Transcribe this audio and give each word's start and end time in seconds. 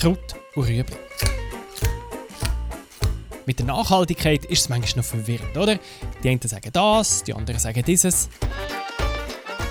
Kraut 0.00 0.34
und 0.54 0.66
Rüebli. 0.66 0.96
Mit 3.44 3.58
der 3.58 3.66
Nachhaltigkeit 3.66 4.46
ist 4.46 4.62
es 4.62 4.68
manchmal 4.70 5.02
noch 5.02 5.04
verwirrend, 5.04 5.54
oder? 5.58 5.78
Die 6.22 6.30
einen 6.30 6.40
sagen 6.40 6.70
das, 6.72 7.22
die 7.22 7.34
anderen 7.34 7.60
sagen 7.60 7.82
dieses. 7.86 8.30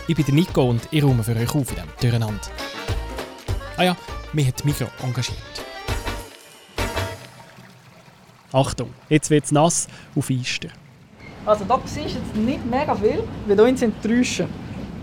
Ich 0.07 0.15
bin 0.15 0.35
Nico 0.35 0.69
und 0.69 0.87
ich 0.91 1.03
räume 1.03 1.23
für 1.23 1.35
euch 1.35 1.49
auf 1.49 1.71
in 1.71 1.77
diesem 1.77 1.89
Durcheinander. 1.99 2.41
Ah 3.75 3.83
ja, 3.85 3.97
mich 4.33 4.47
hat 4.47 4.63
Mikro 4.63 4.85
engagiert. 5.01 5.39
Achtung, 8.53 8.93
jetzt 9.09 9.31
wird 9.31 9.45
es 9.45 9.51
nass 9.51 9.87
auf 10.15 10.29
Eister. 10.29 10.69
Also 11.43 11.65
da 11.65 11.81
ist 11.83 11.95
jetzt 11.95 12.35
nicht 12.35 12.63
mega 12.67 12.93
viel, 12.93 13.23
weil 13.47 13.65
hier 13.65 13.77
sind 13.77 13.95
die 14.03 14.07
Rüschen. 14.07 14.47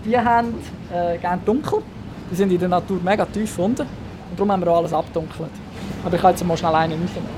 Die 0.05 0.17
haben 0.17 0.53
äh, 0.89 1.17
gerne 1.17 1.41
dunkel. 1.45 1.83
Die 2.31 2.35
sind 2.35 2.49
in 2.49 2.59
der 2.59 2.69
Natur 2.69 3.01
mega 3.03 3.25
tief 3.25 3.59
unten. 3.59 4.06
Und 4.29 4.39
darum 4.39 4.51
haben 4.51 4.65
wir 4.65 4.71
alles 4.71 4.93
abdunkelt. 4.93 5.49
Aber 6.03 6.15
ich 6.15 6.21
kann 6.21 6.31
jetzt 6.31 6.43
mal 6.43 6.57
schnell 6.57 6.75
einen 6.75 7.01
rausnehmen. 7.01 7.29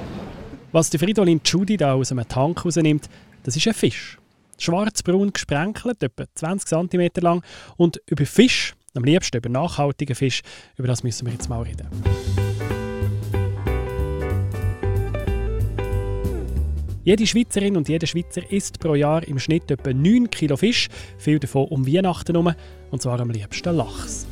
Was 0.72 0.90
die 0.90 0.98
Fridolin 0.98 1.42
Judy 1.44 1.78
da 1.78 1.94
aus 1.94 2.12
einem 2.12 2.28
Tank 2.28 2.64
rausnimmt, 2.64 3.10
das 3.44 3.56
ist 3.56 3.68
ein 3.68 3.74
Fisch. 3.74 4.18
Schwarzbraun 4.60 5.34
gesprenkelt, 5.34 6.04
etwa 6.04 6.26
20 6.36 6.68
cm 6.68 7.10
lang. 7.22 7.44
Und 7.78 8.02
über 8.06 8.26
Fisch, 8.26 8.76
am 8.94 9.04
liebsten 9.04 9.38
über 9.38 9.50
nachhaltigen 9.50 10.16
Fisch, 10.16 10.42
über 10.78 10.88
das 10.88 11.04
müssen 11.04 11.26
wir 11.26 11.34
jetzt 11.34 11.50
mal 11.50 11.62
reden. 11.62 11.88
Jede 17.06 17.26
Schweizerin 17.26 17.78
und 17.78 17.90
jeder 17.90 18.06
Schweizer 18.06 18.42
isst 18.52 18.80
pro 18.80 18.94
Jahr 18.94 19.28
im 19.28 19.40
Schnitt 19.40 19.72
etwa 19.72 19.92
9 19.92 20.30
Kilo 20.30 20.58
Fisch, 20.58 20.90
viel 21.18 21.40
davon 21.40 21.68
um 21.70 21.88
Weihnachten 21.88 22.36
herum, 22.36 22.54
und 22.92 23.02
zwar 23.02 23.20
am 23.20 23.32
liebsten 23.32 23.76
Lachs. 23.76 24.28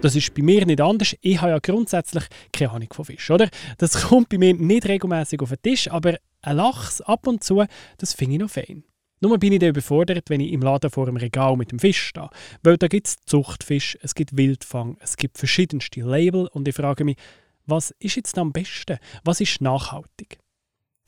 Das 0.00 0.14
ist 0.14 0.32
bei 0.32 0.42
mir 0.42 0.64
nicht 0.64 0.80
anders. 0.80 1.16
Ich 1.22 1.40
habe 1.40 1.50
ja 1.50 1.58
grundsätzlich 1.58 2.24
keine 2.52 2.70
Ahnung 2.70 2.88
von 2.92 3.04
Fisch, 3.04 3.30
oder? 3.30 3.48
Das 3.78 4.00
kommt 4.08 4.28
bei 4.28 4.38
mir 4.38 4.54
nicht 4.54 4.86
regelmäßig 4.86 5.40
auf 5.42 5.48
den 5.48 5.62
Tisch, 5.62 5.90
aber 5.90 6.16
ein 6.42 6.56
Lachs 6.56 7.00
ab 7.00 7.26
und 7.26 7.42
zu, 7.42 7.64
das 7.98 8.14
finde 8.14 8.34
ich 8.34 8.40
noch 8.40 8.50
fein. 8.50 8.84
Nur 9.20 9.36
bin 9.38 9.52
ich 9.52 9.58
dann 9.58 9.70
überfordert, 9.70 10.30
wenn 10.30 10.40
ich 10.40 10.52
im 10.52 10.62
Laden 10.62 10.90
vor 10.90 11.06
dem 11.06 11.16
Regal 11.16 11.56
mit 11.56 11.72
dem 11.72 11.80
Fisch 11.80 12.00
stehe. 12.00 12.30
Weil 12.62 12.76
da 12.76 12.86
gibt 12.86 13.08
es 13.08 13.16
Zuchtfisch, 13.26 13.98
es 14.00 14.14
gibt 14.14 14.36
Wildfang, 14.36 14.96
es 15.00 15.16
gibt 15.16 15.36
verschiedenste 15.36 16.00
Label 16.00 16.46
und 16.46 16.68
ich 16.68 16.76
frage 16.76 17.04
mich, 17.04 17.16
was 17.66 17.90
ist 17.98 18.14
jetzt 18.14 18.38
am 18.38 18.52
besten? 18.52 18.98
Was 19.24 19.40
ist 19.40 19.60
nachhaltig? 19.60 20.38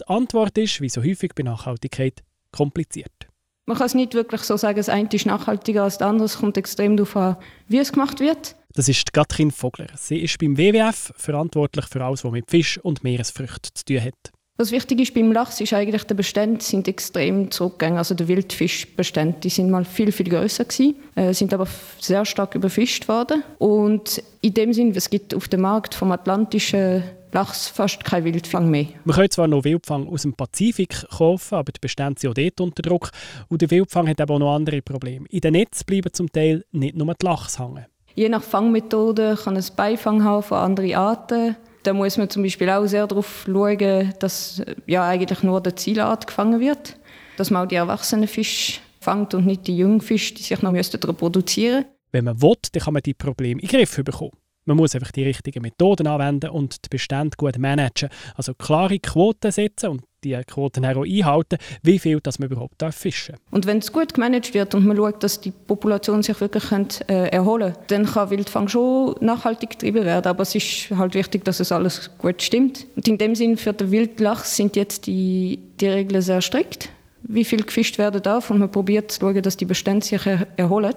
Die 0.01 0.09
Antwort 0.09 0.59
ist, 0.59 0.81
wie 0.81 0.89
so 0.89 1.01
häufig 1.01 1.33
bei 1.37 1.45
Nachhaltigkeit, 1.45 2.25
kompliziert. 2.51 3.29
Man 3.67 3.77
kann 3.77 3.87
es 3.87 3.95
nicht 3.95 4.15
wirklich 4.15 4.41
so 4.41 4.57
sagen, 4.57 4.79
das 4.79 4.89
eine 4.89 5.09
ist 5.13 5.27
nachhaltiger 5.27 5.85
als 5.85 5.99
das 5.99 6.09
andere. 6.09 6.25
Es 6.25 6.39
kommt 6.39 6.57
extrem 6.57 6.97
darauf 6.97 7.17
an, 7.17 7.37
wie 7.69 7.79
es 7.79 7.93
gemacht 7.93 8.19
wird. 8.19 8.57
Das 8.75 8.89
ist 8.89 9.13
Katrin 9.13 9.51
Vogler. 9.51 9.89
Sie 9.97 10.19
ist 10.19 10.39
beim 10.39 10.57
WWF 10.57 11.13
verantwortlich 11.17 11.87
für 11.87 12.05
alles, 12.05 12.25
was 12.25 12.31
mit 12.31 12.49
Fisch 12.49 12.79
und 12.79 13.03
Meeresfrüchten 13.03 13.75
zu 13.75 13.85
tun 13.85 14.05
hat. 14.05 14.33
Was 14.59 14.73
wichtig 14.73 15.01
ist 15.01 15.15
beim 15.15 15.33
Lachs 15.33 15.59
ist 15.61 15.73
eigentlich, 15.73 16.05
die 16.05 16.13
Bestände 16.13 16.63
sind 16.63 16.87
extrem 16.87 17.51
zurückgegangen. 17.51 17.97
Also 17.97 18.15
die 18.15 18.29
Wildfischbestände, 18.29 19.39
die 19.43 19.49
sind 19.49 19.71
mal 19.71 19.87
viel, 19.87 20.13
viel 20.13 20.29
größer 20.29 20.67
gewesen, 20.67 20.97
äh, 21.15 21.33
sind 21.33 21.55
aber 21.55 21.67
sehr 21.99 22.27
stark 22.27 22.55
überfischt 22.55 23.09
worden. 23.09 23.43
Und 23.59 24.23
in 24.43 24.53
dem 24.53 24.75
Sinn, 24.75 24.93
es 24.95 25.09
gibt 25.09 25.35
auf 25.35 25.49
dem 25.49 25.63
Markt 25.63 25.95
vom 25.95 26.13
atlantischen 26.13 27.03
Lachs 27.33 27.69
fast 27.69 28.05
kein 28.05 28.25
Wildfang 28.25 28.71
mehr. 28.71 28.87
Man 29.05 29.17
kann 29.17 29.31
zwar 29.31 29.49
noch 29.49 29.65
Wildfang 29.65 30.07
aus 30.07 30.23
dem 30.23 30.35
Pazifik 30.35 31.07
kaufen, 31.09 31.55
aber 31.55 31.73
die 31.73 31.81
Bestände 31.81 32.21
sind 32.21 32.31
auch 32.31 32.35
dort 32.35 32.61
unter 32.61 32.83
Druck. 32.83 33.11
Und 33.49 33.63
der 33.63 33.71
Wildfang 33.71 34.09
hat 34.09 34.21
aber 34.21 34.35
auch 34.35 34.41
noch 34.41 34.55
andere 34.55 34.83
Probleme. 34.83 35.27
In 35.31 35.41
den 35.41 35.53
Netz 35.53 35.85
bleiben 35.85 36.13
zum 36.13 36.31
Teil 36.31 36.67
nicht 36.71 36.97
nur 36.97 37.15
die 37.15 37.25
Lachs 37.25 37.59
hängen. 37.59 37.87
Je 38.15 38.29
nach 38.29 38.43
Fangmethode 38.43 39.39
kann 39.43 39.57
es 39.57 39.71
Beifang 39.71 40.25
haben 40.25 40.43
von 40.43 40.59
anderen 40.59 40.95
Arten. 40.95 41.57
Da 41.83 41.93
muss 41.93 42.19
man 42.19 42.29
zum 42.29 42.43
Beispiel 42.43 42.69
auch 42.69 42.87
sehr 42.87 43.07
darauf 43.07 43.45
schauen, 43.47 44.13
dass 44.19 44.63
ja, 44.87 45.07
eigentlich 45.07 45.43
nur 45.43 45.61
der 45.61 45.77
Zielart 45.77 46.27
gefangen 46.27 46.61
wird. 46.61 46.97
Dass 47.37 47.51
man 47.51 47.65
auch 47.65 47.69
die 47.69 47.77
erwachsenen 47.77 48.29
Fische 48.29 48.81
fängt 49.01 49.33
und 49.35 49.47
nicht 49.47 49.67
die 49.67 49.77
jungen 49.77 50.01
Fische, 50.01 50.35
die 50.35 50.43
sich 50.43 50.61
noch 50.61 50.75
reproduzieren 50.75 51.85
müssten. 51.85 51.95
Wenn 52.13 52.25
man 52.25 52.43
will, 52.43 52.57
dann 52.73 52.83
kann 52.83 52.93
man 52.93 53.03
die 53.03 53.15
Probleme 53.15 53.63
in 53.63 53.69
den 53.69 53.79
Griff 53.79 53.97
bekommen. 54.05 54.33
Man 54.67 54.77
muss 54.77 54.95
einfach 54.95 55.13
die 55.13 55.23
richtigen 55.23 55.63
Methoden 55.63 56.07
anwenden 56.07 56.51
und 56.51 56.85
die 56.85 56.89
Bestände 56.91 57.37
gut 57.37 57.59
managen. 57.59 58.11
Also 58.35 58.53
klare 58.55 58.99
Quoten 58.99 59.51
setzen 59.51 59.91
und 59.91 60.03
die 60.25 60.41
Quoten 60.47 60.85
einhalten, 60.85 61.59
wie 61.83 61.99
viel 61.99 62.21
dass 62.21 62.39
man 62.39 62.51
überhaupt 62.51 62.83
fischen 62.93 63.35
darf. 63.35 63.43
Und 63.51 63.67
wenn 63.67 63.79
es 63.79 63.93
gut 63.93 64.15
gemanagt 64.15 64.55
wird 64.55 64.75
und 64.75 64.87
man 64.87 64.97
schaut, 64.97 65.23
dass 65.23 65.41
die 65.41 65.51
Population 65.51 66.23
sich 66.23 66.41
wirklich 66.41 66.65
könnt, 66.65 67.09
äh, 67.09 67.29
erholen 67.29 67.73
kann, 67.73 67.83
dann 67.89 68.07
kann 68.07 68.31
Wildfang 68.31 68.69
schon 68.69 69.15
nachhaltig 69.21 69.71
getrieben 69.71 70.05
werden. 70.05 70.27
Aber 70.27 70.43
es 70.43 70.55
ist 70.55 70.91
halt 70.91 71.15
wichtig, 71.15 71.45
dass 71.45 71.61
es 71.61 71.73
alles 71.73 72.11
gut 72.19 72.43
stimmt. 72.43 72.87
Und 72.97 73.09
in 73.09 73.19
dem 73.19 73.35
Sinn 73.35 73.57
für 73.57 73.73
den 73.73 73.91
Wildlachs 73.91 74.57
sind 74.57 74.77
jetzt 74.77 75.07
die, 75.07 75.59
die 75.81 75.89
Regeln 75.89 76.23
sehr 76.23 76.41
strikt 76.41 76.91
wie 77.23 77.45
viel 77.45 77.63
gefischt 77.63 77.99
werden 77.99 78.23
darf 78.23 78.51
und 78.51 78.59
man 78.59 78.71
probiert 78.71 79.13
zu 79.13 79.21
schauen, 79.21 79.43
dass 79.43 79.57
die 79.57 79.65
Bestände 79.65 80.05
sich 80.05 80.23
erholen. 80.57 80.95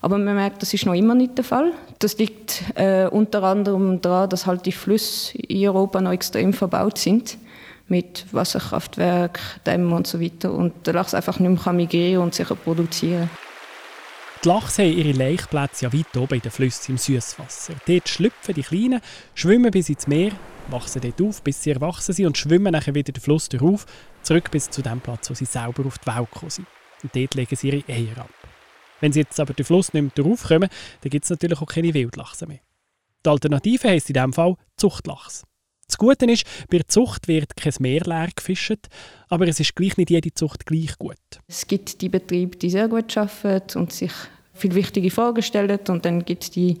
Aber 0.00 0.18
man 0.18 0.34
merkt, 0.34 0.62
das 0.62 0.74
ist 0.74 0.86
noch 0.86 0.94
immer 0.94 1.14
nicht 1.14 1.36
der 1.36 1.44
Fall. 1.44 1.72
Das 1.98 2.18
liegt 2.18 2.62
äh, 2.74 3.06
unter 3.06 3.42
anderem 3.42 4.00
daran, 4.00 4.30
dass 4.30 4.46
halt 4.46 4.66
die 4.66 4.72
Flüsse 4.72 5.36
in 5.38 5.66
Europa 5.66 6.00
noch 6.00 6.12
extrem 6.12 6.52
verbaut 6.52 6.98
sind 6.98 7.38
mit 7.88 8.26
Wasserkraftwerken, 8.32 9.42
Dämmen 9.64 9.92
und 9.92 10.06
so 10.06 10.20
weiter 10.20 10.52
und 10.52 10.86
der 10.86 10.94
Lachs 10.94 11.14
einfach 11.14 11.38
nicht 11.38 11.64
mehr 11.64 11.72
migrieren 11.72 12.22
und 12.22 12.34
sich 12.34 12.50
reproduzieren 12.50 13.30
die 14.46 14.48
Lachse 14.48 14.82
haben 14.84 14.96
ihre 14.96 15.10
Laichplätze 15.10 15.86
ja 15.86 15.92
weit 15.92 16.16
oben 16.16 16.34
in 16.34 16.40
den 16.40 16.52
Flüssen 16.52 16.92
im 16.92 16.98
Süßwasser. 16.98 17.74
Dort 17.86 18.08
schlüpfen 18.08 18.54
die 18.54 18.62
Kleinen, 18.62 19.00
schwimmen 19.34 19.72
bis 19.72 19.88
ins 19.88 20.06
Meer, 20.06 20.30
wachsen 20.68 21.00
dort 21.00 21.20
auf, 21.20 21.42
bis 21.42 21.64
sie 21.64 21.70
erwachsen 21.70 22.12
sind 22.12 22.26
und 22.26 22.38
schwimmen 22.38 22.72
dann 22.72 22.94
wieder 22.94 23.12
den 23.12 23.20
Fluss 23.20 23.48
darauf, 23.48 23.86
zurück 24.22 24.52
bis 24.52 24.70
zu 24.70 24.82
dem 24.82 25.00
Platz, 25.00 25.30
wo 25.30 25.34
sie 25.34 25.46
selber 25.46 25.84
auf 25.86 25.98
die 25.98 26.06
Welt 26.06 26.30
gekommen 26.30 26.50
sind. 26.50 26.66
Und 27.02 27.16
dort 27.16 27.34
legen 27.34 27.56
sie 27.56 27.70
ihre 27.70 27.92
Eier 27.92 28.18
ab. 28.18 28.30
Wenn 29.00 29.12
sie 29.12 29.20
jetzt 29.20 29.40
aber 29.40 29.52
den 29.52 29.66
Fluss 29.66 29.92
nicht 29.92 30.02
mehr 30.02 30.12
darauf 30.14 30.44
kommen, 30.44 30.68
dann 31.00 31.10
gibt 31.10 31.24
es 31.24 31.30
natürlich 31.30 31.60
auch 31.60 31.66
keine 31.66 31.92
Wildlachse 31.92 32.46
mehr. 32.46 32.60
Die 33.24 33.30
Alternative 33.30 33.88
heisst 33.88 34.10
in 34.10 34.14
diesem 34.14 34.32
Fall 34.32 34.54
Zuchtlachs. 34.76 35.44
Das 35.88 35.98
Gute 35.98 36.26
ist, 36.26 36.44
bei 36.68 36.78
der 36.78 36.88
Zucht 36.88 37.28
wird 37.28 37.56
kein 37.56 37.72
Meer 37.78 38.02
leer 38.04 38.28
gefischt, 38.34 38.88
aber 39.28 39.46
es 39.46 39.60
ist 39.60 39.74
gleich 39.76 39.96
nicht 39.96 40.10
jede 40.10 40.34
Zucht 40.34 40.66
gleich 40.66 40.98
gut. 40.98 41.16
Es 41.46 41.66
gibt 41.66 42.00
die 42.00 42.08
Betriebe, 42.08 42.56
die 42.56 42.70
sehr 42.70 42.88
gut 42.88 43.16
arbeiten 43.16 43.78
und 43.78 43.92
sich 43.92 44.12
viel 44.52 44.74
wichtige 44.74 45.10
Fragen 45.10 45.42
stellen 45.42 45.78
und 45.88 46.04
dann 46.04 46.24
gibt 46.24 46.44
es 46.44 46.50
die, 46.50 46.78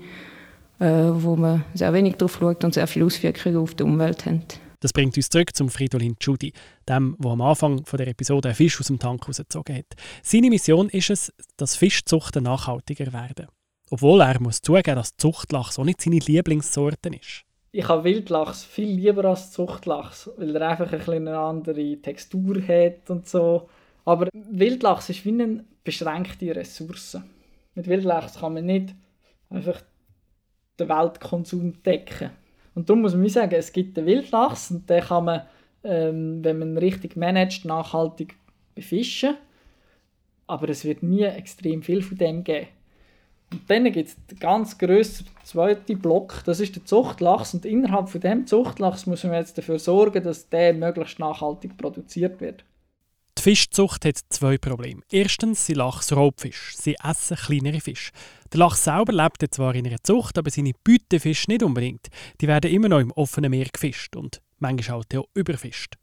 äh, 0.80 0.86
wo 0.86 1.36
man 1.36 1.64
sehr 1.74 1.92
wenig 1.92 2.16
drauf 2.16 2.38
schaut 2.40 2.64
und 2.64 2.74
sehr 2.74 2.86
viele 2.86 3.04
Auswirkungen 3.04 3.58
auf 3.58 3.74
die 3.74 3.84
Umwelt 3.84 4.26
haben. 4.26 4.42
Das 4.80 4.92
bringt 4.92 5.16
uns 5.16 5.30
zurück 5.30 5.54
zum 5.54 5.70
Fridolin 5.70 6.16
Judy, 6.20 6.52
dem, 6.88 7.16
der 7.18 7.30
am 7.30 7.40
Anfang 7.40 7.82
der 7.84 8.08
Episode 8.08 8.48
einen 8.48 8.56
Fisch 8.56 8.78
aus 8.80 8.88
dem 8.88 8.98
Tank 8.98 9.26
rausgezogen 9.26 9.76
hat. 9.76 9.94
Seine 10.22 10.50
Mission 10.50 10.88
ist 10.90 11.10
es, 11.10 11.32
dass 11.56 11.76
Fischzuchten 11.76 12.44
nachhaltiger 12.44 13.12
werden. 13.12 13.46
Obwohl 13.90 14.20
er 14.20 14.40
muss 14.40 14.60
zugeben, 14.60 14.96
dass 14.96 15.16
Zuchtlachs 15.16 15.78
auch 15.78 15.84
nicht 15.84 16.02
seine 16.02 16.18
Lieblingssorte 16.18 17.08
ist 17.08 17.45
ich 17.76 17.88
habe 17.88 18.04
Wildlachs 18.04 18.64
viel 18.64 18.88
lieber 18.88 19.26
als 19.26 19.52
Zuchtlachs, 19.52 20.30
weil 20.38 20.56
er 20.56 20.68
einfach 20.68 20.90
ein 21.10 21.28
eine 21.28 21.36
andere 21.36 22.00
Textur 22.00 22.56
hat 22.66 23.10
und 23.10 23.28
so. 23.28 23.68
Aber 24.06 24.28
Wildlachs 24.32 25.10
ist 25.10 25.26
wie 25.26 25.28
eine 25.28 25.62
beschränkte 25.84 26.56
Ressource. 26.56 27.18
Mit 27.74 27.86
Wildlachs 27.86 28.40
kann 28.40 28.54
man 28.54 28.64
nicht 28.64 28.94
einfach 29.50 29.82
den 30.80 30.88
Weltkonsum 30.88 31.82
decken. 31.82 32.30
Und 32.74 32.88
darum 32.88 33.02
muss 33.02 33.14
man 33.14 33.28
sagen, 33.28 33.54
es 33.54 33.70
gibt 33.70 33.98
den 33.98 34.06
Wildlachs 34.06 34.70
und 34.70 34.88
den 34.88 35.02
kann 35.02 35.26
man, 35.26 35.42
ähm, 35.84 36.42
wenn 36.42 36.58
man 36.58 36.78
richtig 36.78 37.14
managt, 37.14 37.66
nachhaltig 37.66 38.36
befischen. 38.74 39.36
Aber 40.46 40.70
es 40.70 40.82
wird 40.86 41.02
nie 41.02 41.24
extrem 41.24 41.82
viel 41.82 42.00
von 42.00 42.16
dem 42.16 42.42
geben. 42.42 42.68
Und 43.52 43.62
dann 43.68 43.84
gibt 43.92 44.08
es 44.08 44.16
den 44.26 44.38
ganz 44.38 44.76
grössten 44.76 45.26
zweiten 45.44 45.98
Block, 45.98 46.42
das 46.44 46.60
ist 46.60 46.74
der 46.74 46.84
Zuchtlachs. 46.84 47.54
Und 47.54 47.64
innerhalb 47.64 48.08
von 48.08 48.20
dem 48.20 48.46
Zuchtlachs 48.46 49.06
muss 49.06 49.24
man 49.24 49.34
jetzt 49.34 49.56
dafür 49.56 49.78
sorgen, 49.78 50.22
dass 50.22 50.48
der 50.48 50.74
möglichst 50.74 51.18
nachhaltig 51.18 51.76
produziert 51.76 52.40
wird. 52.40 52.64
Die 53.38 53.42
Fischzucht 53.42 54.04
hat 54.04 54.18
zwei 54.30 54.58
Probleme. 54.58 55.02
Erstens 55.10 55.66
sind 55.66 55.76
Lachs 55.76 56.12
Raubfisch. 56.12 56.74
Sie 56.76 56.96
essen 57.04 57.36
kleinere 57.36 57.80
Fische. 57.80 58.12
Der 58.52 58.60
Lachs 58.60 58.84
selber 58.84 59.12
lebt 59.12 59.54
zwar 59.54 59.74
in 59.74 59.86
einer 59.86 60.02
Zucht, 60.02 60.38
aber 60.38 60.50
seine 60.50 60.72
Beutefische 60.82 61.50
nicht 61.50 61.62
unbedingt. 61.62 62.08
Die 62.40 62.48
werden 62.48 62.72
immer 62.72 62.88
noch 62.88 63.00
im 63.00 63.12
offenen 63.12 63.50
Meer 63.50 63.68
gefischt 63.72 64.16
und 64.16 64.40
manchmal 64.58 64.98
halt 64.98 65.16
auch 65.16 65.28
überfischt. 65.34 65.96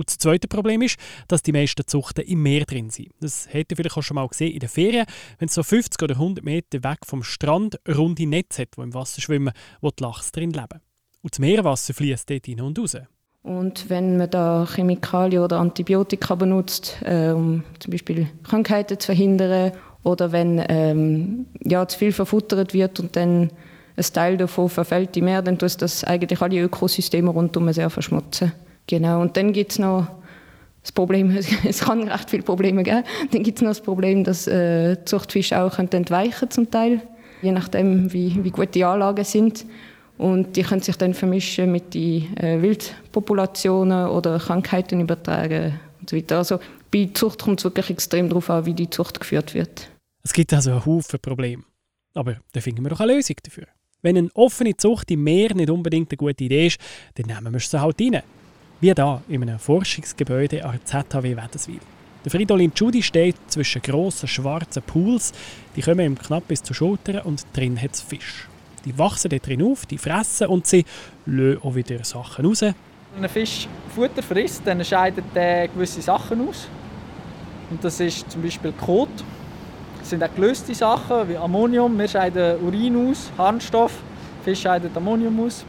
Und 0.00 0.08
das 0.08 0.16
zweite 0.16 0.48
Problem 0.48 0.80
ist, 0.80 0.96
dass 1.28 1.42
die 1.42 1.52
meisten 1.52 1.86
Zuchten 1.86 2.24
im 2.24 2.42
Meer 2.42 2.64
drin 2.64 2.88
sind. 2.88 3.10
Das 3.20 3.52
hätte 3.52 3.76
vielleicht 3.76 3.98
auch 3.98 4.02
schon 4.02 4.14
mal 4.14 4.26
gesehen 4.26 4.54
in 4.54 4.60
den 4.60 4.70
Ferien, 4.70 5.04
wenn 5.38 5.48
es 5.48 5.54
so 5.54 5.62
50 5.62 6.02
oder 6.02 6.14
100 6.14 6.42
Meter 6.42 6.82
weg 6.82 7.00
vom 7.04 7.22
Strand 7.22 7.78
runde 7.86 8.26
Netze 8.26 8.62
hat, 8.62 8.68
die 8.78 8.80
im 8.80 8.94
Wasser 8.94 9.20
schwimmen, 9.20 9.52
wo 9.82 9.90
die 9.90 10.02
Lachs 10.02 10.32
drin 10.32 10.52
leben. 10.52 10.80
Und 11.20 11.34
das 11.34 11.38
Meerwasser 11.38 11.92
fließt 11.92 12.30
dort 12.30 12.46
hin 12.46 12.62
und 12.62 12.78
raus. 12.78 12.96
Und 13.42 13.90
wenn 13.90 14.16
man 14.16 14.30
da 14.30 14.66
Chemikalien 14.74 15.42
oder 15.42 15.58
Antibiotika 15.58 16.34
benutzt, 16.34 16.96
äh, 17.04 17.32
um 17.32 17.64
zum 17.78 17.90
Beispiel 17.90 18.26
Krankheiten 18.42 18.98
zu 18.98 19.04
verhindern, 19.04 19.72
oder 20.02 20.32
wenn 20.32 20.64
ähm, 20.66 21.44
ja, 21.62 21.86
zu 21.86 21.98
viel 21.98 22.12
verfuttert 22.12 22.72
wird 22.72 23.00
und 23.00 23.16
dann 23.16 23.50
ein 23.98 24.04
Teil 24.14 24.38
davon 24.38 24.70
verfällt 24.70 25.14
im 25.18 25.26
Meer, 25.26 25.42
dann 25.42 25.58
tut 25.58 25.82
das 25.82 26.04
eigentlich 26.04 26.40
alle 26.40 26.58
Ökosysteme 26.58 27.30
rundum 27.30 27.70
sehr 27.74 27.90
verschmutzen. 27.90 28.52
Genau, 28.86 29.20
und 29.20 29.36
dann 29.36 29.52
gibt 29.52 29.72
es 29.72 29.78
noch 29.78 30.06
das 30.82 30.92
Problem, 30.92 31.36
es 31.64 31.80
kann 31.80 32.08
recht 32.08 32.30
viele 32.30 32.42
Probleme 32.42 32.82
geben. 32.82 33.04
Dann 33.30 33.42
gibt 33.42 33.58
es 33.58 33.62
noch 33.62 33.70
das 33.70 33.80
Problem, 33.80 34.24
dass 34.24 34.46
äh, 34.46 35.04
Zuchtfische 35.04 35.60
auch 35.60 35.78
entweichen 35.78 36.50
zum 36.50 36.70
Teil, 36.70 37.00
je 37.42 37.52
nachdem, 37.52 38.12
wie, 38.12 38.42
wie 38.42 38.50
gut 38.50 38.74
die 38.74 38.84
Anlagen 38.84 39.24
sind. 39.24 39.66
Und 40.18 40.56
die 40.56 40.62
können 40.62 40.82
sich 40.82 40.96
dann 40.96 41.14
vermischen 41.14 41.72
mit 41.72 41.94
den 41.94 42.36
äh, 42.36 42.60
Wildpopulationen 42.60 44.08
oder 44.08 44.38
Krankheiten 44.38 45.00
übertragen 45.00 45.80
und 45.98 46.10
so 46.10 46.16
weiter. 46.16 46.38
Also 46.38 46.60
bei 46.90 47.08
Zucht 47.14 47.42
kommt 47.42 47.60
es 47.60 47.64
wirklich 47.64 47.88
extrem 47.88 48.28
darauf 48.28 48.50
an, 48.50 48.66
wie 48.66 48.74
die 48.74 48.90
Zucht 48.90 49.18
geführt 49.18 49.54
wird. 49.54 49.88
Es 50.22 50.32
gibt 50.32 50.52
also 50.52 50.72
einen 50.72 50.84
Haufen 50.84 51.18
Probleme. 51.20 51.62
Aber 52.14 52.36
da 52.52 52.60
finden 52.60 52.82
wir 52.82 52.90
doch 52.90 53.00
eine 53.00 53.14
Lösung 53.14 53.36
dafür. 53.42 53.66
Wenn 54.02 54.16
eine 54.16 54.28
offene 54.34 54.76
Zucht 54.76 55.10
im 55.10 55.24
Meer 55.24 55.54
nicht 55.54 55.70
unbedingt 55.70 56.10
eine 56.10 56.16
gute 56.16 56.44
Idee 56.44 56.66
ist, 56.66 56.78
dann 57.14 57.26
nehmen 57.26 57.52
wir 57.52 57.60
sie 57.60 57.80
halt 57.80 58.00
rein. 58.00 58.22
Wie 58.80 58.86
hier 58.94 59.22
in 59.28 59.42
einem 59.42 59.58
Forschungsgebäude 59.58 60.64
an 60.64 60.72
der 60.72 60.84
ZHW 60.86 61.36
Wädenswil. 61.36 61.80
Der 62.24 62.30
Fridolin 62.30 62.72
Judy 62.74 63.02
steht 63.02 63.36
zwischen 63.48 63.82
grossen 63.82 64.26
schwarzen 64.26 64.82
Pools, 64.82 65.32
die 65.76 65.82
kommen 65.82 66.00
ihm 66.00 66.18
knapp 66.18 66.48
bis 66.48 66.62
zur 66.62 66.74
Schulter 66.74 67.26
und 67.26 67.44
drin 67.52 67.80
hat 67.80 67.92
es 67.92 68.00
Fisch. 68.00 68.48
Die 68.86 68.98
wachsen 68.98 69.28
dort 69.28 69.46
drin 69.46 69.62
auf, 69.62 69.84
die 69.84 69.98
fressen 69.98 70.46
und 70.46 70.66
sie 70.66 70.86
lösen 71.26 71.62
auch 71.62 71.74
wieder 71.74 72.02
Sachen 72.04 72.46
raus. 72.46 72.62
Wenn 72.62 72.74
ein 73.22 73.28
Fisch 73.28 73.68
Futter 73.94 74.22
frisst, 74.22 74.62
dann 74.64 74.82
scheidet 74.82 75.26
er 75.34 75.68
gewisse 75.68 76.00
Sachen 76.00 76.48
aus. 76.48 76.66
Und 77.70 77.84
das 77.84 78.00
ist 78.00 78.30
zum 78.30 78.40
Beispiel 78.40 78.72
Kot. 78.72 79.10
Das 79.98 80.08
sind 80.08 80.24
auch 80.24 80.34
gelöste 80.34 80.74
Sachen 80.74 81.28
wie 81.28 81.36
Ammonium. 81.36 81.98
Wir 81.98 82.08
scheiden 82.08 82.58
Urin 82.64 83.10
aus, 83.10 83.30
Harnstoff. 83.36 83.92
Fisch 84.42 84.62
scheidet 84.62 84.96
Ammonium 84.96 85.38
aus. 85.40 85.66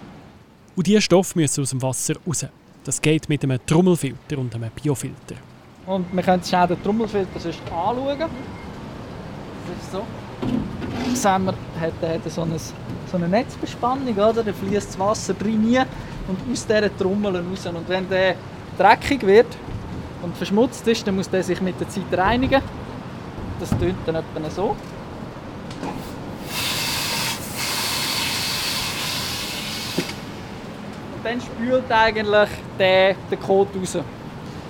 Und 0.78 0.88
diese 0.88 1.02
Stoffe 1.02 1.38
müssen 1.38 1.62
aus 1.62 1.72
dem 1.72 1.82
Wasser 1.82 2.16
raus. 2.26 2.46
Das 2.84 3.00
geht 3.00 3.30
mit 3.30 3.44
einem 3.44 3.60
Trommelfilter 3.66 4.40
und 4.40 4.56
einem 4.56 4.72
Biofilter. 4.72 5.36
Und 5.86 6.14
wir 6.14 6.24
können 6.24 6.44
schnell 6.44 6.68
den 6.68 6.82
Trommelfilter 6.82 7.36
anschauen. 7.36 8.20
Das 8.20 8.30
ist 9.82 9.92
so. 9.92 10.04
Haben 11.30 11.46
wir, 11.46 11.54
hat, 11.80 11.94
hat 12.02 12.32
so, 12.32 12.42
eine, 12.42 12.58
so 12.58 13.18
eine 13.18 13.28
Netzbespannung, 13.28 14.16
oder? 14.16 14.44
da 14.44 14.54
fließt 14.54 14.90
das 14.90 15.00
Wasser 15.00 15.36
rein 15.40 15.86
und 16.28 16.52
aus 16.52 16.66
dieser 16.66 16.98
Trommel 16.98 17.36
raus. 17.36 17.66
Und 17.68 17.88
wenn 17.88 18.10
der 18.10 18.36
dreckig 18.78 19.26
wird 19.26 19.48
und 20.24 20.36
verschmutzt 20.36 20.88
ist, 20.88 21.06
dann 21.06 21.16
muss 21.16 21.30
der 21.30 21.44
sich 21.44 21.62
mit 21.62 21.80
der 21.80 21.90
Zeit 21.90 22.12
reinigen. 22.12 22.62
Das 23.60 23.70
tönt 23.70 23.98
dann 24.08 24.16
etwa 24.16 24.50
so. 24.50 24.76
Dann 31.24 31.40
spült 31.42 31.92
eigentlich 31.92 32.50
der 32.78 33.16
den 33.30 33.40
Kot 33.40 33.70
raus. 33.76 33.98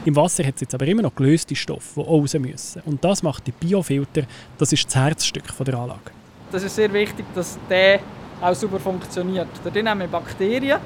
Im 0.03 0.15
Wasser 0.15 0.43
hat 0.45 0.55
es 0.55 0.61
jetzt 0.61 0.73
aber 0.73 0.87
immer 0.87 1.03
noch 1.03 1.13
gelöste 1.13 1.55
Stoffe, 1.55 2.01
die 2.01 2.07
raus 2.07 2.33
müssen. 2.33 2.81
Und 2.85 3.03
das 3.03 3.21
macht 3.21 3.45
der 3.45 3.51
Biofilter, 3.51 4.23
das 4.57 4.73
ist 4.73 4.85
das 4.87 4.95
Herzstück 4.95 5.43
der 5.59 5.73
Anlage. 5.75 6.11
Das 6.51 6.63
ist 6.63 6.75
sehr 6.75 6.91
wichtig, 6.91 7.25
dass 7.35 7.57
der 7.69 7.99
auch 8.41 8.55
super 8.55 8.79
funktioniert. 8.79 9.47
Da 9.63 9.89
haben 9.89 9.99
wir 9.99 10.07
Bakterien, 10.07 10.79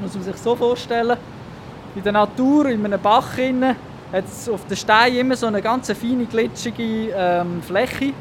muss 0.00 0.14
man 0.14 0.22
sich 0.22 0.36
so 0.36 0.54
vorstellen. 0.54 1.16
In 1.96 2.02
der 2.02 2.12
Natur, 2.12 2.66
in 2.66 2.84
einem 2.84 3.00
Bach, 3.00 3.36
hat 3.36 4.24
es 4.24 4.48
auf 4.48 4.64
den 4.66 4.76
Stein 4.76 5.16
immer 5.16 5.36
so 5.36 5.46
eine 5.46 5.60
ganz 5.60 5.90
feine, 5.90 6.24
glitschige 6.26 7.10
ähm, 7.16 7.60
Fläche. 7.62 8.12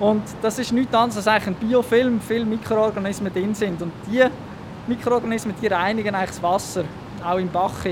Und 0.00 0.22
das 0.42 0.58
ist 0.58 0.72
nichts 0.72 0.92
anderes 0.92 1.26
als 1.28 1.46
ein 1.46 1.54
Biofilm, 1.54 2.20
viele 2.20 2.44
Mikroorganismen 2.44 3.32
drin 3.32 3.54
sind. 3.54 3.80
Und 3.80 3.92
diese 4.10 4.30
Mikroorganismen 4.86 5.54
die 5.60 5.66
reinigen 5.68 6.14
eigentlich 6.14 6.30
das 6.30 6.42
Wasser, 6.42 6.84
auch 7.24 7.38
im 7.38 7.48
Bach. 7.48 7.84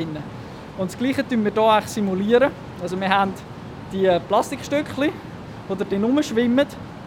Und 0.79 0.91
das 0.91 0.99
Gleiche 0.99 1.23
simulieren 1.23 1.45
wir 1.45 1.53
hier 1.53 1.83
simulieren. 1.87 2.51
Also 2.83 2.99
wir 2.99 3.09
haben 3.09 3.33
die 3.93 4.09
Plastikstückchen, 4.29 5.11
die 5.69 5.85
drin 5.85 6.05
rumschwimmen, 6.05 6.57
wir 6.57 6.67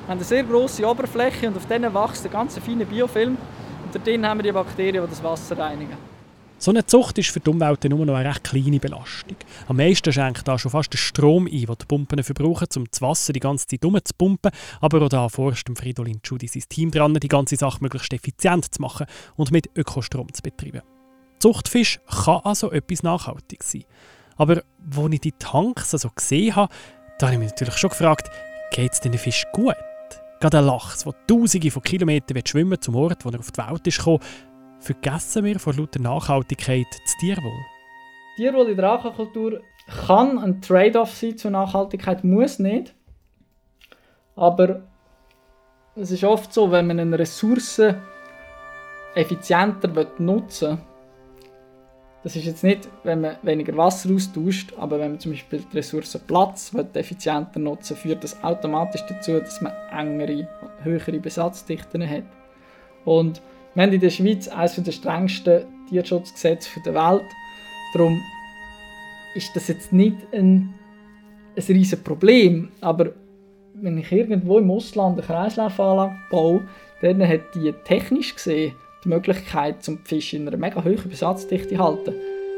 haben 0.09 0.17
eine 0.17 0.23
sehr 0.23 0.43
grosse 0.43 0.85
Oberfläche 0.85 1.47
und 1.47 1.55
auf 1.55 1.65
denen 1.65 1.93
wächst 1.93 2.25
ein 2.25 2.31
ganz 2.31 2.57
feiner 2.59 2.85
Biofilm. 2.85 3.37
Und 3.85 4.05
drin 4.05 4.27
haben 4.27 4.39
wir 4.39 4.43
die 4.43 4.51
Bakterien, 4.51 5.03
die 5.03 5.09
das 5.09 5.23
Wasser 5.23 5.57
reinigen. 5.57 6.12
So 6.57 6.71
eine 6.71 6.85
Zucht 6.85 7.17
ist 7.17 7.29
für 7.29 7.41
die 7.41 7.49
Umwelt 7.49 7.83
nur 7.83 8.05
noch 8.05 8.15
eine 8.15 8.29
recht 8.29 8.43
kleine 8.45 8.79
Belastung. 8.79 9.35
Am 9.67 9.75
meisten 9.75 10.13
schenkt 10.13 10.47
da 10.47 10.57
schon 10.57 10.71
fast 10.71 10.93
der 10.93 10.97
Strom 10.97 11.45
ein, 11.45 11.51
den 11.51 11.75
die 11.81 11.85
Pumpen 11.85 12.23
verbrauchen, 12.23 12.67
um 12.77 12.85
das 12.89 13.01
Wasser 13.01 13.33
die 13.33 13.41
ganze 13.41 13.67
Zeit 13.67 13.83
umzupumpen. 13.83 14.51
Aber 14.79 15.01
auch 15.01 15.09
da 15.09 15.27
forscht 15.27 15.67
Fridolin 15.75 16.21
Judy 16.23 16.47
sein 16.47 16.63
Team 16.69 16.91
dran, 16.91 17.15
die 17.15 17.27
ganze 17.27 17.57
Sache 17.57 17.79
möglichst 17.81 18.13
effizient 18.13 18.73
zu 18.73 18.81
machen 18.81 19.07
und 19.35 19.51
mit 19.51 19.69
Ökostrom 19.75 20.33
zu 20.33 20.41
betreiben. 20.41 20.81
Zuchtfisch 21.39 21.99
kann 22.07 22.39
also 22.45 22.71
etwas 22.71 23.03
Nachhaltiges 23.03 23.71
sein. 23.71 23.83
Aber 24.37 24.63
als 24.95 25.13
ich 25.13 25.21
die 25.21 25.31
Tanks 25.33 25.91
so 25.91 25.95
also 25.95 26.09
gesehen 26.15 26.55
habe, 26.55 26.73
da 27.19 27.27
habe 27.27 27.35
ich 27.35 27.39
mich 27.39 27.49
natürlich 27.49 27.77
schon 27.77 27.89
gefragt, 27.89 28.29
geht 28.71 28.93
es 28.93 29.01
den 29.01 29.17
Fisch 29.17 29.43
gut? 29.51 29.75
Gerade 30.39 30.59
ein 30.59 30.65
Lachs, 30.65 31.03
der 31.03 31.13
tausende 31.27 31.71
von 31.71 31.83
Kilometern 31.83 32.41
schwimmen 32.45 32.81
zum 32.81 32.95
Ort, 32.95 33.23
wo 33.23 33.29
er 33.29 33.39
auf 33.39 33.51
die 33.51 33.61
Welt 33.61 33.87
ist 33.87 33.97
gekommen, 33.97 34.19
vergessen 34.83 35.45
wir 35.45 35.59
vor 35.59 35.73
lauter 35.73 35.99
Nachhaltigkeit 35.99 36.87
das 36.91 37.15
Tierwohl. 37.19 37.65
Tierwohl 38.35 38.69
in 38.69 38.77
der 38.77 38.91
Aquakultur 38.91 39.61
kann 40.07 40.37
ein 40.37 40.61
Trade-off 40.61 41.13
sein 41.15 41.37
zur 41.37 41.51
Nachhaltigkeit, 41.51 42.23
muss 42.23 42.59
nicht. 42.59 42.93
Aber 44.35 44.83
es 45.95 46.11
ist 46.11 46.23
oft 46.23 46.53
so, 46.53 46.71
wenn 46.71 46.87
man 46.87 46.99
eine 46.99 47.17
Ressource 47.17 47.81
effizienter 49.15 50.07
nutzen 50.17 50.71
will, 50.71 50.77
das 52.23 52.37
ist 52.37 52.45
jetzt 52.45 52.63
nicht, 52.63 52.87
wenn 53.03 53.19
man 53.19 53.35
weniger 53.41 53.75
Wasser 53.75 54.09
austauscht, 54.13 54.73
aber 54.77 54.97
wenn 54.97 55.11
man 55.11 55.19
zum 55.19 55.33
Beispiel 55.33 55.59
die 55.59 55.77
Ressource 55.77 56.17
Platz 56.25 56.71
effizienter 56.93 57.59
nutzen 57.59 57.97
führt 57.97 58.23
das 58.23 58.41
automatisch 58.41 59.01
dazu, 59.09 59.39
dass 59.39 59.59
man 59.59 59.73
engere, 59.91 60.47
höhere 60.83 61.19
Besatzdichten 61.19 62.09
hat. 62.09 62.23
Und 63.03 63.41
wir 63.75 63.83
haben 63.83 63.93
in 63.93 64.01
der 64.01 64.09
Schweiz 64.09 64.47
eines 64.47 64.75
der 64.75 64.91
strengsten 64.91 65.63
Tierschutzgesetze 65.89 66.79
der 66.85 66.93
Welt. 66.93 67.25
Darum 67.93 68.21
ist 69.35 69.55
das 69.55 69.67
jetzt 69.67 69.91
nicht 69.91 70.17
ein, 70.31 70.73
ein 71.55 71.63
riesiges 71.67 72.03
Problem. 72.03 72.69
Aber 72.81 73.13
wenn 73.73 73.97
ich 73.97 74.11
irgendwo 74.11 74.59
im 74.59 74.69
Ausland 74.69 75.17
eine 75.17 75.25
Kreislaufanlage 75.25 76.15
baue, 76.29 76.61
dann 77.01 77.27
hat 77.27 77.41
die 77.55 77.73
technisch 77.83 78.35
gesehen 78.35 78.73
die 79.03 79.09
Möglichkeit, 79.09 79.83
zum 79.83 79.99
Fisch 80.05 80.33
in 80.33 80.47
einer 80.47 80.55
mega 80.55 80.83
hohen 80.83 81.09
Besatzdichte 81.09 81.75
zu 81.75 81.77
halten. 81.77 82.13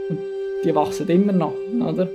Und 0.10 0.20
die 0.64 0.76
wachsen 0.76 1.08
immer 1.08 1.32
noch, 1.32 1.54
oder? 1.82 2.08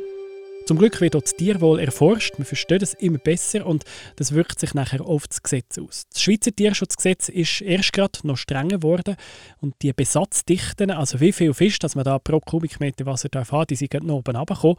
Zum 0.70 0.78
Glück 0.78 1.00
wird 1.00 1.16
auch 1.16 1.22
das 1.22 1.34
Tierwohl 1.34 1.80
erforscht, 1.80 2.38
man 2.38 2.44
versteht 2.44 2.80
es 2.80 2.94
immer 2.94 3.18
besser 3.18 3.66
und 3.66 3.82
das 4.14 4.36
wirkt 4.36 4.60
sich 4.60 4.72
nachher 4.72 5.04
auf 5.04 5.26
das 5.26 5.42
Gesetz 5.42 5.76
aus. 5.78 6.06
Das 6.12 6.22
Schweizer 6.22 6.54
Tierschutzgesetz 6.54 7.28
ist 7.28 7.60
erst 7.60 7.92
gerade 7.92 8.20
noch 8.22 8.36
strenger 8.36 8.76
geworden 8.76 9.16
und 9.60 9.74
die 9.82 9.92
Besatzdichten, 9.92 10.92
also 10.92 11.18
wie 11.18 11.32
viel 11.32 11.54
Fisch 11.54 11.80
dass 11.80 11.96
man 11.96 12.04
da 12.04 12.20
pro 12.20 12.38
Kubikmeter 12.38 13.04
Wasser 13.04 13.28
darf 13.28 13.50
haben, 13.50 13.66
die 13.66 13.74
sind 13.74 13.92
noch 14.04 14.18
oben 14.18 14.36
runtergekommen, 14.36 14.76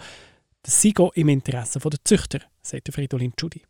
das 0.63 0.81
sei 0.81 0.93
im 1.15 1.27
Interesse 1.27 1.77
der 1.77 1.99
Züchter, 2.05 2.39
sagt 2.61 2.87
Fridolin 2.93 3.33
Tschudi. 3.35 3.61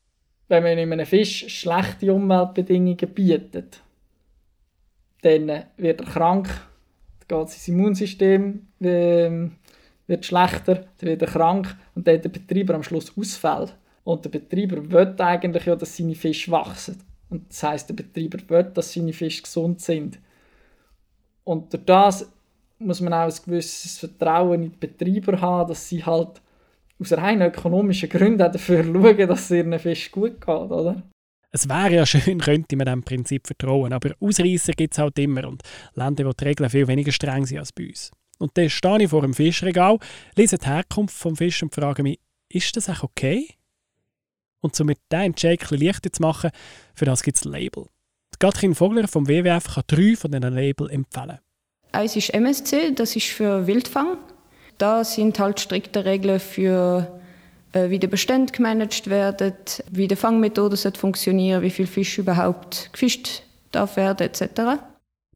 Wenn 0.48 0.62
man 0.62 0.78
einem 0.78 1.08
Fisch 1.08 1.48
schlechte 1.48 2.14
Umweltbedingungen 2.14 3.16
bietet, 3.16 3.82
dann 5.24 5.64
wird 5.76 6.02
er 6.02 6.06
krank, 6.06 6.50
geht 7.28 7.50
sein 7.50 7.74
Immunsystem 7.74 8.68
äh, 8.80 9.50
wird 10.12 10.26
schlechter, 10.26 10.76
dann 10.76 11.10
wird 11.10 11.22
er 11.24 11.28
krank 11.28 11.76
und 11.96 12.06
dann 12.06 12.16
hat 12.16 12.26
der 12.26 12.30
Betreiber 12.30 12.76
am 12.76 12.84
Schluss 12.84 13.18
Ausfall. 13.18 13.70
Und 14.04 14.26
der 14.26 14.30
Betreiber 14.30 14.92
will 14.92 15.16
eigentlich 15.18 15.66
ja, 15.66 15.76
dass 15.76 15.98
seine 15.98 16.16
Fische 16.16 16.52
wachsen. 16.52 17.02
Und 17.30 17.50
das 17.50 17.64
heißt, 17.64 17.90
der 17.90 17.96
Betreiber 17.96 18.38
will, 18.48 18.72
dass 18.72 18.94
seine 18.94 19.14
Fische 19.14 19.42
gesund 19.42 19.82
sind. 19.82 20.20
Und 21.44 21.74
durch 21.74 21.86
das 21.86 22.32
muss 22.78 23.02
man 23.02 23.14
auch 23.14 23.26
ein 23.26 23.44
gewisses 23.46 23.98
Vertrauen 23.98 24.64
in 24.64 24.72
die 24.72 24.88
Betreiber 24.88 25.40
haben, 25.40 25.70
dass 25.70 25.88
sie 25.88 26.04
halt 26.04 26.42
aus 27.00 27.14
rein 27.14 27.42
ökonomischen 27.42 28.10
Gründen 28.10 28.38
dafür 28.38 28.84
schauen, 28.84 29.28
dass 29.28 29.46
es 29.46 29.52
ihren 29.52 29.80
Fisch 29.80 30.12
gut 30.12 30.40
geht, 30.42 30.48
oder? 30.48 31.02
Es 31.54 31.68
wäre 31.68 31.96
ja 31.96 32.06
schön, 32.06 32.40
könnte 32.40 32.76
man 32.76 32.86
diesem 32.86 33.04
Prinzip 33.04 33.48
vertrauen, 33.48 33.92
aber 33.92 34.12
Ausreißer 34.20 34.74
gibt 34.74 34.94
es 34.94 35.00
halt 35.00 35.20
immer 35.20 35.48
und 35.48 35.62
Länder, 35.96 36.26
wo 36.26 36.32
die 36.32 36.46
Regeln 36.46 36.70
viel 36.70 36.88
weniger 36.88 37.12
streng 37.12 37.46
sind 37.46 37.60
als 37.60 37.74
bei 37.74 37.88
uns. 37.88 38.12
Und 38.42 38.58
dann 38.58 38.70
stehe 38.70 39.04
ich 39.04 39.10
vor 39.10 39.24
einem 39.24 39.34
Fischregal, 39.34 40.00
lese 40.36 40.58
die 40.58 40.66
Herkunft 40.66 41.16
vom 41.16 41.36
Fisch 41.36 41.62
und 41.62 41.74
frage 41.74 42.02
mich, 42.02 42.20
ist 42.50 42.76
das 42.76 42.90
auch 42.90 43.04
okay? 43.04 43.48
Und 44.62 44.80
um 44.80 44.88
mit 44.88 45.00
diesen 45.12 45.26
Entscheid 45.26 45.62
leichter 45.70 46.12
zu 46.12 46.22
machen, 46.22 46.52
für 46.96 47.06
das 47.06 47.24
gibt 47.24 47.38
es 47.38 47.46
Label. 47.46 47.86
Gatrin 48.40 48.74
Vogler 48.74 49.08
vom 49.08 49.28
WWF 49.28 49.76
kann 49.76 49.84
drei 49.86 50.16
von 50.16 50.32
diesen 50.32 50.54
Label 50.54 50.90
empfehlen. 50.90 51.38
Eins 51.92 52.16
ist 52.16 52.34
MSC, 52.34 52.92
das 52.96 53.16
ist 53.16 53.28
für 53.28 53.68
Wildfang. 53.68 54.18
Da 54.80 55.04
sind 55.04 55.38
halt 55.38 55.60
strikte 55.60 56.06
Regeln 56.06 56.40
für 56.40 57.22
äh, 57.74 57.90
wie 57.92 58.00
die 58.00 58.08
Bestände 58.08 58.52
gemanagt 58.52 59.08
werden, 59.08 59.54
wie 59.92 60.08
die 60.08 60.16
Fangmethode 60.16 60.78
funktionieren, 60.94 61.62
wie 61.62 61.70
viel 61.70 61.86
Fisch 61.86 62.18
überhaupt 62.18 62.90
gefischt 62.92 63.44
darf 63.72 63.98
werden 63.98 64.28
etc. 64.28 64.82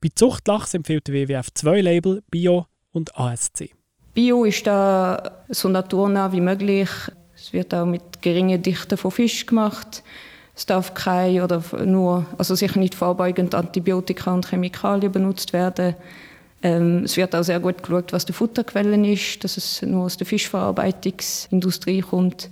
Bei 0.01 0.09
Zuchtlachs 0.15 0.74
empfiehlt 0.74 1.07
der 1.07 1.13
WWF 1.13 1.53
zwei 1.53 1.81
Label, 1.81 2.24
Bio 2.31 2.65
und 2.95 3.17
ASC. 3.17 3.69
Bio 4.13 4.45
ist 4.45 4.65
da 4.65 5.43
so 5.49 5.67
naturnah 5.67 6.31
wie 6.31 6.41
möglich. 6.41 6.89
Es 7.35 7.51
wird 7.51 7.73
auch 7.73 7.85
mit 7.85 8.21
geringen 8.21 8.61
Dichten 8.61 8.97
von 8.97 9.11
Fisch 9.11 9.45
gemacht. 9.45 10.03
Es 10.55 10.65
darf 10.65 10.93
kein 10.93 11.41
oder 11.41 11.61
nur, 11.85 12.25
also 12.37 12.55
sicher 12.55 12.79
nicht 12.79 12.95
vorbeugend 12.95 13.53
Antibiotika 13.53 14.33
und 14.33 14.49
Chemikalien 14.49 15.11
benutzt 15.11 15.51
werden. 15.51 15.95
Ähm, 16.63 17.03
es 17.03 17.17
wird 17.17 17.35
auch 17.35 17.43
sehr 17.43 17.59
gut 17.59 17.83
geschaut, 17.83 18.13
was 18.13 18.25
die 18.25 18.31
Futterquelle 18.31 18.95
ist, 19.11 19.43
dass 19.43 19.57
es 19.57 19.81
nur 19.81 20.05
aus 20.05 20.15
der 20.15 20.25
Fischverarbeitungsindustrie 20.25 22.01
kommt. 22.01 22.49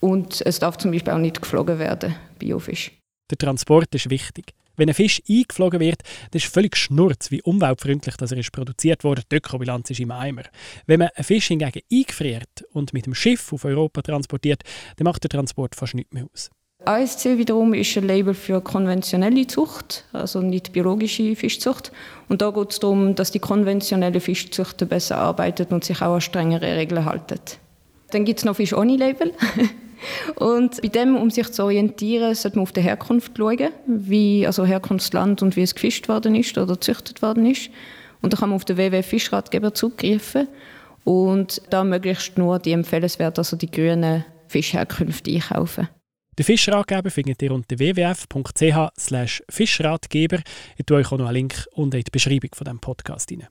Und 0.00 0.42
es 0.44 0.58
darf 0.58 0.76
zum 0.78 0.90
Beispiel 0.90 1.12
auch 1.12 1.18
nicht 1.18 1.40
geflogen 1.40 1.78
werden, 1.78 2.16
Biofisch. 2.40 2.90
Der 3.30 3.38
Transport 3.38 3.94
ist 3.94 4.10
wichtig. 4.10 4.52
Wenn 4.76 4.88
ein 4.88 4.94
Fisch 4.94 5.22
eingeflogen 5.28 5.80
wird, 5.80 6.02
dann 6.30 6.38
ist 6.38 6.52
völlig 6.52 6.76
schnurz, 6.76 7.30
wie 7.30 7.42
umweltfreundlich 7.42 8.16
das 8.16 8.32
er 8.32 8.38
ist 8.38 8.52
produziert 8.52 9.04
wurde. 9.04 9.22
Die 9.30 9.36
Ökobilanz 9.36 9.90
ist 9.90 10.00
im 10.00 10.10
Eimer. 10.10 10.42
Wenn 10.86 11.00
man 11.00 11.08
einen 11.14 11.24
Fisch 11.24 11.48
hingegen 11.48 11.82
eingefriert 11.90 12.64
und 12.72 12.92
mit 12.92 13.06
dem 13.06 13.14
Schiff 13.14 13.52
auf 13.52 13.64
Europa 13.64 14.02
transportiert, 14.02 14.62
dann 14.96 15.04
macht 15.04 15.22
der 15.22 15.30
Transport 15.30 15.74
fast 15.74 15.94
nichts 15.94 16.12
mehr 16.12 16.26
aus. 16.32 16.50
ASC 16.84 17.38
wiederum 17.38 17.72
ist 17.72 17.96
ein 17.96 18.06
Label 18.06 18.34
für 18.34 18.60
konventionelle 18.60 19.46
Zucht, 19.46 20.04
also 20.12 20.42
nicht 20.42 20.72
biologische 20.72 21.34
Fischzucht. 21.34 21.92
Und 22.28 22.42
da 22.42 22.50
geht 22.50 22.72
es 22.72 22.80
darum, 22.80 23.14
dass 23.14 23.30
die 23.30 23.38
konventionelle 23.38 24.20
Fischzucht 24.20 24.86
besser 24.88 25.16
arbeitet 25.16 25.72
und 25.72 25.84
sich 25.84 26.02
auch 26.02 26.14
an 26.14 26.20
strengere 26.20 26.76
Regeln 26.76 27.06
halten. 27.06 27.40
Dann 28.10 28.24
gibt 28.24 28.40
es 28.40 28.44
noch 28.44 28.56
Fisch 28.56 28.74
ohne 28.74 28.96
Label. 28.96 29.32
Und 30.36 30.80
bei 30.82 30.88
dem, 30.88 31.16
um 31.16 31.30
sich 31.30 31.50
zu 31.50 31.64
orientieren, 31.64 32.34
sollte 32.34 32.56
man 32.56 32.62
auf 32.62 32.72
die 32.72 32.82
Herkunft 32.82 33.32
schauen, 33.36 33.70
wie, 33.86 34.46
also 34.46 34.64
Herkunftsland 34.64 35.42
und 35.42 35.56
wie 35.56 35.62
es 35.62 35.74
gefischt 35.74 36.08
worden 36.08 36.34
ist 36.34 36.56
oder 36.58 36.74
gezüchtet 36.74 37.22
worden 37.22 37.46
ist. 37.46 37.70
Und 38.22 38.32
da 38.32 38.38
kann 38.38 38.48
man 38.50 38.56
auf 38.56 38.64
den 38.64 38.76
WWF 38.76 39.06
Fischratgeber 39.06 39.74
zugreifen 39.74 40.48
und 41.04 41.60
da 41.70 41.84
möglichst 41.84 42.38
nur 42.38 42.58
die 42.58 42.72
empfehlenswert, 42.72 43.38
also 43.38 43.56
die 43.56 43.70
grünen 43.70 44.24
Fischherkünfte 44.48 45.30
einkaufen. 45.30 45.88
Den 46.38 46.44
Fischratgeber 46.44 47.10
findet 47.10 47.42
ihr 47.42 47.52
unter 47.52 47.78
www.ch 47.78 49.42
fischratgeber. 49.48 50.38
Ich 50.76 50.86
tue 50.86 50.96
euch 50.96 51.12
auch 51.12 51.18
noch 51.18 51.26
einen 51.26 51.34
Link 51.34 51.66
unten 51.72 51.96
in 51.96 52.02
die 52.02 52.10
Beschreibung 52.10 52.50
von 52.54 52.64
diesem 52.64 52.80
Podcast 52.80 53.30
rein. 53.30 53.46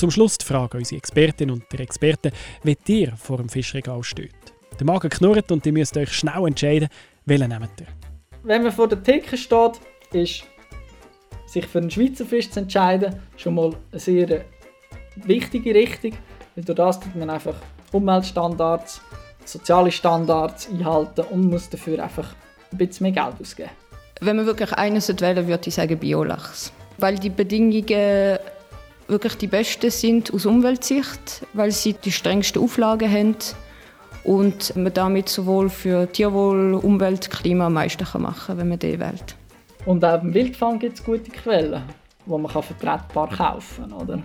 Zum 0.00 0.10
Schluss 0.10 0.38
die 0.38 0.46
Frage 0.46 0.76
an 0.76 0.78
unsere 0.78 0.96
Expertinnen 0.96 1.56
und 1.56 1.70
der 1.70 1.80
Experten, 1.80 2.32
wie 2.62 2.74
ihr 2.86 3.12
vor 3.18 3.36
dem 3.36 3.50
Fischregal 3.50 4.02
steht. 4.02 4.32
Der 4.78 4.86
Magen 4.86 5.10
knurrt 5.10 5.52
und 5.52 5.66
ihr 5.66 5.74
müsst 5.74 5.94
euch 5.94 6.10
schnell 6.10 6.46
entscheiden, 6.46 6.88
welchen 7.26 7.50
nehmt 7.50 7.78
ihr. 7.78 7.86
Wenn 8.42 8.62
man 8.62 8.72
vor 8.72 8.88
der 8.88 9.02
Theke 9.02 9.36
steht, 9.36 9.72
ist 10.14 10.44
sich 11.44 11.66
für 11.66 11.80
einen 11.80 11.90
Schweizer 11.90 12.24
Fisch 12.24 12.48
zu 12.48 12.60
entscheiden 12.60 13.14
schon 13.36 13.56
mal 13.56 13.74
eine 13.90 14.00
sehr 14.00 14.46
wichtige 15.16 15.74
Richtung. 15.74 16.12
Weil 16.54 16.64
durch 16.64 16.76
das 16.76 16.98
tut 16.98 17.14
man 17.14 17.28
einfach 17.28 17.56
Umweltstandards, 17.92 19.02
soziale 19.44 19.92
Standards 19.92 20.70
einhalten 20.70 21.26
und 21.30 21.50
muss 21.50 21.68
dafür 21.68 22.02
einfach 22.02 22.34
ein 22.72 22.78
bisschen 22.78 23.04
mehr 23.04 23.12
Geld 23.12 23.38
ausgeben. 23.38 23.68
Wenn 24.22 24.36
man 24.36 24.46
wirklich 24.46 24.72
eines 24.72 25.10
wählen 25.20 25.46
würde 25.46 25.68
ich 25.68 25.74
sagen 25.74 25.98
Biolachs. 25.98 26.72
Weil 26.96 27.18
die 27.18 27.28
Bedingungen 27.28 28.38
wirklich 29.10 29.36
die 29.36 29.46
besten 29.46 29.90
sind 29.90 30.32
aus 30.32 30.46
Umweltsicht, 30.46 31.46
weil 31.52 31.70
sie 31.72 31.94
die 31.94 32.12
strengsten 32.12 32.62
Auflagen 32.62 33.10
haben 33.10 33.36
und 34.24 34.76
man 34.76 34.92
damit 34.92 35.28
sowohl 35.28 35.68
für 35.68 36.10
Tierwohl, 36.10 36.74
Umwelt, 36.74 37.30
Klima 37.30 37.66
am 37.66 37.74
meisten 37.74 38.04
machen 38.20 38.46
kann, 38.46 38.58
wenn 38.58 38.68
man 38.68 38.78
die 38.78 38.98
wählt. 38.98 39.36
Und 39.86 40.04
auch 40.04 40.22
im 40.22 40.34
Wildfang 40.34 40.78
gibt 40.78 40.98
es 40.98 41.04
gute 41.04 41.30
Quellen, 41.30 41.82
die 42.26 42.30
man 42.30 42.50
vertretbar 42.50 43.28
kaufen 43.30 43.90
kann. 43.90 44.24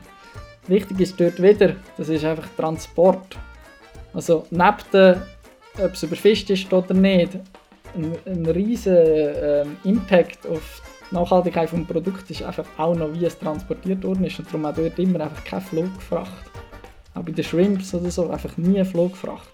Wichtig 0.68 1.00
ist 1.00 1.20
dort 1.20 1.42
wieder, 1.42 1.75
das 1.98 2.10
ist 2.10 2.25
einfach 2.25 2.48
Transport. 2.58 3.38
Also 4.13 4.46
neben 4.50 4.77
dem, 4.92 5.22
ob 5.84 5.94
es 5.94 6.04
überfischt 6.04 6.50
ist 6.50 6.72
oder 6.74 6.94
nicht, 6.94 7.38
ein, 7.96 8.15
ein 8.25 8.46
riesen 8.48 8.98
ähm, 8.98 9.77
Impact 9.84 10.46
auf 10.48 10.82
die 10.86 10.95
Nachhaltigkeit 11.12 11.72
des 11.72 11.86
Produkts 11.86 12.30
ist 12.30 12.44
einfach 12.44 12.66
auch 12.78 12.96
noch, 12.96 13.14
wie 13.14 13.26
es 13.26 13.38
transportiert 13.38 14.04
worden 14.04 14.26
ist. 14.26 14.40
Und 14.40 14.48
darum 14.48 14.66
auch 14.66 14.76
dort 14.76 14.98
immer 15.00 15.22
einfach 15.22 15.44
keine 15.44 15.62
Flugfracht. 15.62 16.52
Auch 17.14 17.24
bei 17.24 17.32
den 17.32 17.44
Shrimps 17.44 17.94
oder 17.94 18.12
so, 18.12 18.30
einfach 18.30 18.58
nie 18.58 18.84
Flugfracht. 18.84 19.50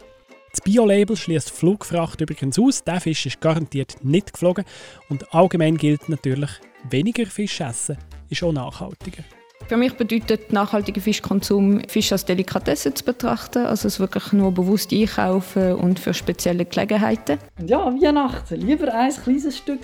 Das 0.52 0.62
Bio-Label 0.62 1.16
schließt 1.16 1.50
Flugfracht 1.50 2.20
übrigens 2.20 2.60
aus. 2.60 2.84
Der 2.84 3.00
Fisch 3.00 3.26
ist 3.26 3.40
garantiert 3.40 3.96
nicht 4.04 4.34
geflogen. 4.34 4.66
Und 5.10 5.34
allgemein 5.34 5.78
gilt 5.78 6.10
natürlich, 6.10 6.52
weniger 6.90 7.26
Fisch 7.26 7.62
essen 7.62 7.98
ist 8.30 8.44
auch 8.44 8.52
nachhaltiger. 8.52 9.24
Für 9.68 9.78
mich 9.78 9.94
bedeutet 9.94 10.52
nachhaltiger 10.52 11.00
Fischkonsum, 11.00 11.82
Fisch 11.88 12.12
als 12.12 12.26
Delikatesse 12.26 12.94
zu 12.94 13.06
betrachten, 13.06 13.66
also 13.66 13.88
es 13.88 14.00
wirklich 14.00 14.34
nur 14.34 14.52
bewusst 14.52 14.92
einkaufen 14.92 15.76
und 15.76 16.00
für 16.00 16.14
spezielle 16.14 16.66
Gelegenheiten. 16.66 17.38
Und 17.60 17.70
ja, 17.70 17.86
Weihnachten, 17.86 18.60
lieber 18.60 18.94
ein 18.94 19.12
kleines 19.12 19.58
Stück 19.58 19.80